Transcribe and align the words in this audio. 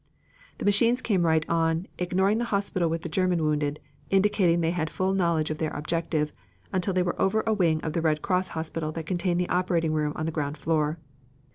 "The 0.57 0.65
machines 0.65 0.99
came 0.99 1.27
right 1.27 1.47
on, 1.47 1.85
ignoring 1.99 2.39
the 2.39 2.45
hospital 2.49 2.89
with 2.89 3.03
the 3.03 3.07
German 3.07 3.43
wounded, 3.43 3.79
indicating 4.09 4.59
they 4.61 4.71
had 4.71 4.89
full 4.89 5.13
knowledge 5.13 5.51
of 5.51 5.59
their 5.59 5.69
objective, 5.69 6.33
until 6.73 6.91
they 6.91 7.03
were 7.03 7.21
over 7.21 7.43
a 7.45 7.53
wing 7.53 7.79
of 7.81 7.93
the 7.93 8.01
Red 8.01 8.23
Cross 8.23 8.47
hospital 8.57 8.91
that 8.93 9.05
contained 9.05 9.39
the 9.39 9.49
operating 9.49 9.93
room 9.93 10.13
on 10.15 10.25
the 10.25 10.31
ground 10.31 10.57
floor. 10.57 10.97